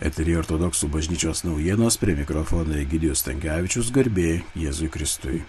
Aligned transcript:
Eterija 0.00 0.38
ortodoksų 0.40 0.88
bažnyčios 0.88 1.42
naujienos 1.44 1.98
prie 2.00 2.14
mikrofono 2.16 2.72
Egidijus 2.80 3.20
Tankievičius 3.26 3.90
garbė 3.92 4.38
Jėzui 4.56 4.88
Kristui. 4.88 5.42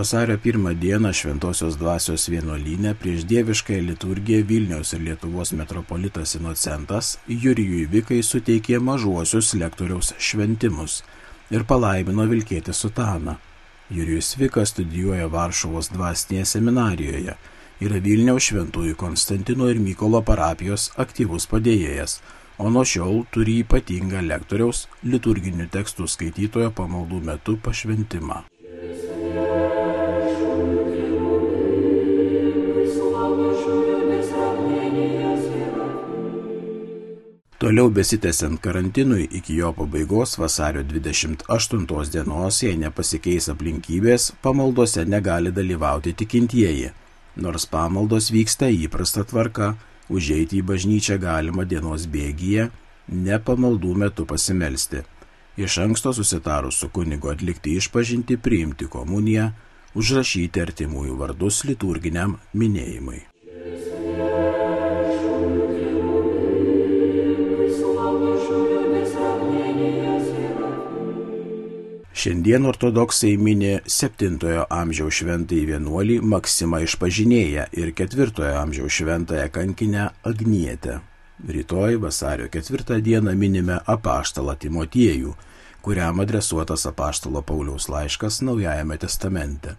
Vasario 0.00 0.38
pirmą 0.40 0.72
dieną 0.80 1.12
Šventojios 1.12 1.76
dvasios 1.76 2.24
vienuolynė 2.32 2.94
prieš 2.96 3.26
dieviškąją 3.28 3.82
liturgiją 3.90 4.46
Vilniaus 4.48 4.94
ir 4.96 5.04
Lietuvos 5.10 5.52
metropolitas 5.52 6.38
inocentas 6.40 7.18
Jurijui 7.28 7.84
Vikai 7.98 8.22
suteikė 8.24 8.80
mažuosius 8.80 9.52
lektoriaus 9.60 10.14
šventimus 10.16 11.02
ir 11.52 11.68
palaimino 11.68 12.24
vilkėti 12.32 12.72
sutaną. 12.72 13.36
Jurijus 13.90 14.36
Vikas 14.38 14.70
studijuoja 14.70 15.26
Varšuvos 15.26 15.88
dvasinėje 15.90 16.44
seminarijoje, 16.46 17.32
yra 17.82 17.98
Vilniaus 18.04 18.46
šventųjų 18.46 18.94
Konstantino 19.00 19.66
ir 19.72 19.80
Mykolo 19.82 20.20
parapijos 20.22 20.92
aktyvus 21.04 21.48
padėjėjas, 21.50 22.20
o 22.62 22.70
nuo 22.70 22.84
šiol 22.86 23.24
turi 23.34 23.58
ypatingą 23.64 24.22
lektoriaus 24.28 24.84
liturginių 25.02 25.66
tekstų 25.74 26.06
skaitytojo 26.14 26.70
pamaldų 26.76 27.22
metu 27.32 27.56
pašventimą. 27.66 28.44
Toliau 37.60 37.90
besitęsiant 37.92 38.56
karantinui 38.64 39.26
iki 39.36 39.54
jo 39.58 39.72
pabaigos 39.76 40.38
vasario 40.40 40.82
28 40.82 42.06
dienos, 42.12 42.60
jei 42.62 42.78
nepasikeis 42.80 43.50
aplinkybės, 43.52 44.30
pamaldose 44.40 45.04
negali 45.04 45.52
dalyvauti 45.52 46.14
tikintieji. 46.22 46.88
Nors 47.36 47.66
pamaldos 47.68 48.30
vyksta 48.32 48.70
įprasta 48.72 49.26
tvarka, 49.28 49.74
užeiti 50.08 50.62
į 50.62 50.64
bažnyčią 50.70 51.18
galima 51.20 51.66
dienos 51.68 52.06
bėgyje, 52.08 52.70
ne 53.28 53.40
pamaldų 53.50 53.92
metu 54.04 54.24
pasimelsti. 54.24 55.02
Iš 55.60 55.82
anksto 55.84 56.14
susitarus 56.16 56.80
su 56.80 56.88
kunigu 56.88 57.28
atlikti 57.28 57.76
išpažinti, 57.76 58.38
priimti 58.40 58.88
komuniją, 58.88 59.50
užrašyti 59.92 60.64
artimųjų 60.64 61.20
vardus 61.20 61.60
liturginiam 61.68 62.38
minėjimui. 62.54 63.20
Šiandien 72.20 72.66
ortodoksai 72.68 73.30
minė 73.40 73.78
7 73.88 74.34
amžiaus 74.76 75.20
šventąjį 75.22 75.60
vienuolį 75.70 76.16
Maksimą 76.32 76.82
išpažinėją 76.84 77.62
ir 77.80 77.92
4 77.96 78.50
amžiaus 78.60 78.92
šventąją 78.92 79.46
kankinę 79.54 80.02
Agnietę. 80.28 80.98
Rytoj 81.48 81.96
vasario 82.02 82.48
4 82.56 82.98
dieną 83.06 83.32
minime 83.44 83.78
apaštalą 83.94 84.56
Timotiejų, 84.64 85.32
kuriam 85.80 86.20
adresuotas 86.26 86.84
apaštalo 86.90 87.40
Pauliaus 87.52 87.88
laiškas 87.88 88.42
Naujajame 88.44 89.00
testamente. 89.00 89.78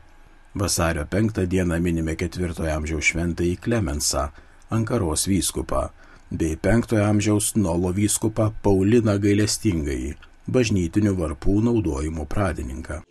Vasario 0.56 1.06
5 1.14 1.46
dieną 1.46 1.78
minime 1.78 2.18
4 2.26 2.74
amžiaus 2.74 3.12
šventąjį 3.12 3.54
Klemensą, 3.68 4.26
Ankaros 4.74 5.28
vyskupą, 5.30 5.86
bei 6.32 6.58
5 6.58 6.98
amžiaus 7.06 7.54
Nolo 7.56 7.94
vyskupą 8.02 8.50
Pauliną 8.66 9.20
gailestingąjį 9.22 10.31
bažnytinių 10.48 11.14
varpų 11.18 11.62
naudojimo 11.68 12.26
pradininką. 12.26 13.02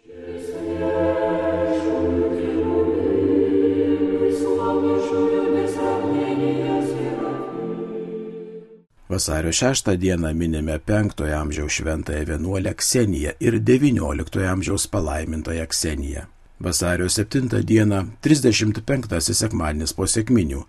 Vasario 9.10 9.52
6 9.52 9.96
dieną 9.96 10.34
minime 10.34 10.78
5 10.78 11.22
amžiaus 11.34 11.72
šventąją 11.72 12.24
vienuolę 12.24 12.74
Kseniją 12.74 13.30
ir 13.40 13.60
19 13.60 14.50
amžiaus 14.50 14.86
palaimintąją 14.86 15.66
Kseniją. 15.66 16.20
Vasario 16.60 17.08
7 17.08 17.48
dieną 17.64 18.06
35 18.20 19.34
sekmadienis 19.34 19.92
po 19.92 20.06
sėkminių 20.06 20.62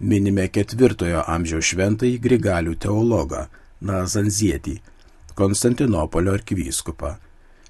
minime 0.00 0.48
4 0.48 1.22
amžiaus 1.26 1.64
šventąjį 1.72 2.20
Grigalių 2.26 2.76
teologą 2.84 3.46
Nazanzietį 3.80 4.78
Konstantinopolio 5.38 6.32
arkivyskupą. 6.34 7.14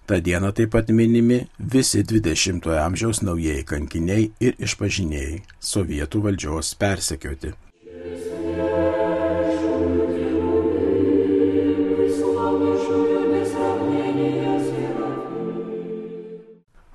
Ta 0.09 0.17
diena 0.25 0.55
taip 0.57 0.71
pat 0.73 0.89
minimi 0.89 1.43
visi 1.73 2.01
20-ojo 2.01 2.79
amžiaus 2.81 3.21
naujieji 3.21 3.67
kankiniai 3.69 4.31
ir 4.41 4.57
išpažinėjai, 4.57 5.43
sovietų 5.61 6.23
valdžios 6.25 6.73
persekioti. 6.81 7.53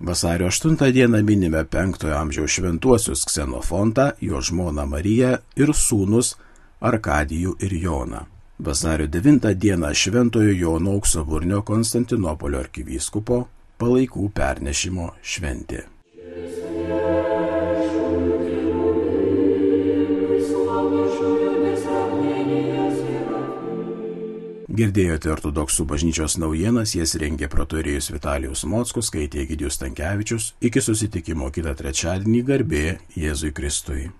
Vasario 0.01 0.49
8 0.49 0.91
dieną 0.97 1.23
minime 1.23 1.63
5-ojo 1.69 2.17
amžiaus 2.17 2.57
šventuosius 2.57 3.25
Ksenofontą, 3.29 4.11
jo 4.21 4.41
žmoną 4.41 4.89
Mariją 4.89 5.37
ir 5.55 5.77
sūnus 5.77 6.33
Arkadijų 6.81 7.59
ir 7.61 7.81
Joną. 7.85 8.32
Vasario 8.59 9.07
9 9.07 9.55
dieną 9.55 9.93
Šventojo 9.93 10.51
Jono 10.51 10.91
auksaburnio 10.91 11.61
Konstantinopolio 11.65 12.59
arkivyskupo 12.59 13.47
palaikų 13.81 14.29
pernešimo 14.29 15.09
šventė. 15.25 15.81
Girdėjote 24.73 25.29
ortodoksų 25.29 25.85
bažnyčios 25.89 26.37
naujienas, 26.41 26.93
jas 26.97 27.17
rengė 27.21 27.49
protorijus 27.49 28.09
Vitalijus 28.13 28.65
Mockus, 28.69 29.09
skaitė 29.09 29.43
Egidijus 29.43 29.81
Tankievičius. 29.81 30.53
Iki 30.61 30.81
susitikimo 30.81 31.49
kitą 31.53 31.73
trečiadienį 31.77 32.41
garbė 32.47 32.85
Jėzui 33.17 33.53
Kristui. 33.53 34.11